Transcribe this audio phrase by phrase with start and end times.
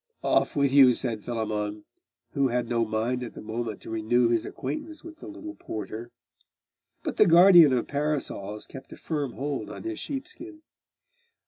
[0.23, 1.85] 'Off with you!' said Philammon,
[2.31, 6.09] who had no mind at the moment to renew his acquaintance with the little porter.
[7.03, 10.63] But the guardian of parasols kept a firm hold on his sheepskin.